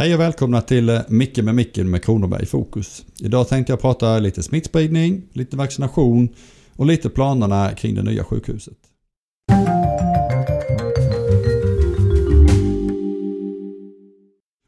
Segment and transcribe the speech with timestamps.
[0.00, 3.04] Hej och välkomna till eh, Micke med Micken med Kronoberg i fokus.
[3.18, 6.28] Idag tänkte jag prata lite smittspridning, lite vaccination
[6.76, 8.76] och lite planerna kring det nya sjukhuset.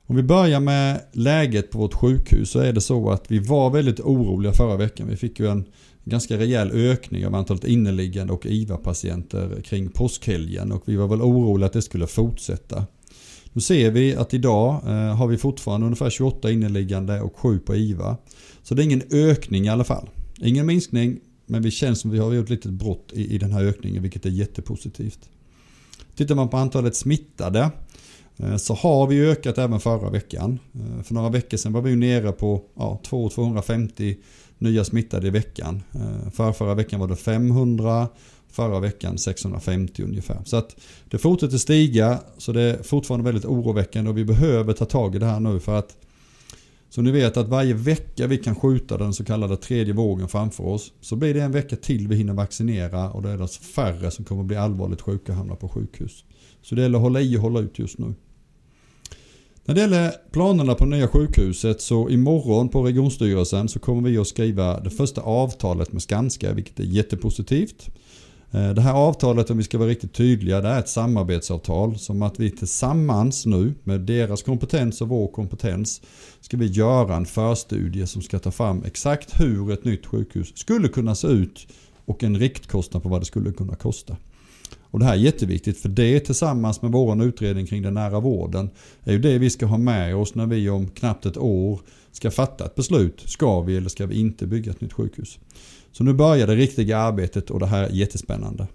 [0.07, 3.71] Om vi börjar med läget på vårt sjukhus så är det så att vi var
[3.71, 5.09] väldigt oroliga förra veckan.
[5.09, 5.65] Vi fick ju en
[6.05, 11.67] ganska rejäl ökning av antalet inneliggande och IVA-patienter kring påskhelgen och vi var väl oroliga
[11.67, 12.87] att det skulle fortsätta.
[13.53, 17.77] Nu ser vi att idag eh, har vi fortfarande ungefär 28 inneliggande och 7 på
[17.77, 18.17] IVA.
[18.63, 20.09] Så det är ingen ökning i alla fall.
[20.41, 23.39] Ingen minskning, men vi känns som att vi har gjort ett litet brott i, i
[23.39, 25.29] den här ökningen, vilket är jättepositivt.
[26.17, 27.71] Tittar man på antalet smittade
[28.37, 30.59] eh, så har vi ökat även förra veckan.
[30.75, 34.17] Eh, för några veckor sedan var vi nere på ja, 250
[34.59, 35.83] nya smittade i veckan.
[36.33, 38.09] För förra veckan var det 500
[38.53, 40.43] Förra veckan 650 ungefär.
[40.45, 40.77] Så att
[41.11, 45.19] det fortsätter stiga så det är fortfarande väldigt oroväckande och vi behöver ta tag i
[45.19, 45.97] det här nu för att
[46.91, 50.65] så ni vet att varje vecka vi kan skjuta den så kallade tredje vågen framför
[50.65, 53.63] oss så blir det en vecka till vi hinner vaccinera och då är det alltså
[53.63, 56.25] färre som kommer bli allvarligt sjuka och hamna på sjukhus.
[56.63, 58.15] Så det gäller att hålla i och hålla ut just nu.
[59.65, 64.27] När det gäller planerna på nya sjukhuset så imorgon på regionstyrelsen så kommer vi att
[64.27, 67.91] skriva det första avtalet med Skanska vilket är jättepositivt.
[68.55, 72.23] Eh, det här avtalet om vi ska vara riktigt tydliga det är ett samarbetsavtal som
[72.23, 76.03] att vi tillsammans nu med deras kompetens och vår kompetens
[76.41, 80.89] ska vi göra en förstudie som ska ta fram exakt hur ett nytt sjukhus skulle
[80.89, 81.67] kunna se ut
[82.05, 84.17] och en riktkostnad på vad det skulle kunna kosta.
[84.81, 88.71] Och Det här är jätteviktigt för det tillsammans med vår utredning kring den nära vården
[89.05, 91.81] är ju det vi ska ha med oss när vi om knappt ett år
[92.13, 93.23] ska fatta ett beslut.
[93.27, 95.39] Ska vi eller ska vi inte bygga ett nytt sjukhus?
[95.93, 98.67] Så nu börjar det riktiga arbetet och det här är jättespännande.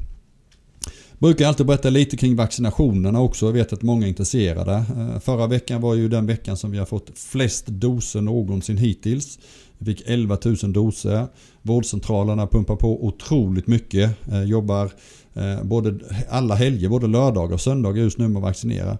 [1.19, 3.45] Brukar alltid berätta lite kring vaccinationerna också.
[3.45, 4.73] Jag vet att många är intresserade.
[4.73, 9.39] Eh, förra veckan var ju den veckan som vi har fått flest doser någonsin hittills.
[9.77, 11.27] Vi fick 11 000 doser.
[11.61, 14.31] Vårdcentralerna pumpar på otroligt mycket.
[14.31, 14.91] Eh, jobbar
[15.33, 15.99] eh, både
[16.29, 18.97] alla helger, både lördagar och söndagar just nu med att vaccinera.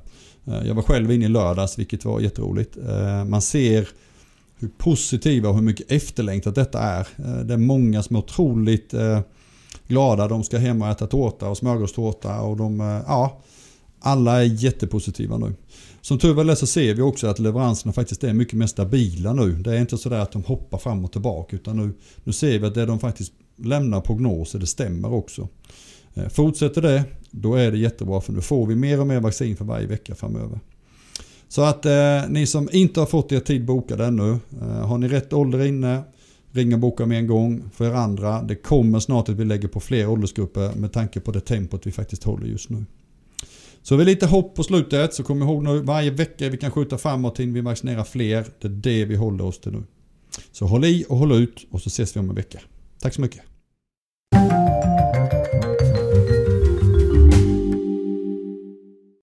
[0.65, 2.77] Jag var själv inne i lördags vilket var jätteroligt.
[3.27, 3.87] Man ser
[4.59, 7.07] hur positiva och hur mycket efterlängtat detta är.
[7.17, 9.19] Eh, det är många som är otroligt eh,
[9.87, 10.27] glada.
[10.27, 13.41] De ska hem och äta tårta och smörgåstårta och de, eh, ja,
[13.99, 15.53] alla är jättepositiva nu.
[16.01, 19.33] Som tur väl är så ser vi också att leveranserna faktiskt är mycket mer stabila
[19.33, 19.51] nu.
[19.51, 21.93] Det är inte sådär att de hoppar fram och tillbaka utan nu,
[22.23, 25.47] nu ser vi att det de faktiskt lämnar prognoser, det stämmer också.
[26.29, 29.65] Fortsätter det, då är det jättebra för nu får vi mer och mer vaccin för
[29.65, 30.59] varje vecka framöver.
[31.49, 35.07] Så att eh, ni som inte har fått er tid bokad ännu, eh, har ni
[35.07, 36.03] rätt ålder inne,
[36.51, 37.69] ring och boka med en gång.
[37.73, 41.31] För er andra, det kommer snart att vi lägger på fler åldersgrupper med tanke på
[41.31, 42.85] det tempot vi faktiskt håller just nu.
[43.81, 46.97] Så vi lite hopp på slutet, så kom ihåg nu varje vecka vi kan skjuta
[46.97, 48.45] framåt innan vi vaccinerar fler.
[48.61, 49.83] Det är det vi håller oss till nu.
[50.51, 52.59] Så håll i och håll ut och så ses vi om en vecka.
[52.99, 53.41] Tack så mycket.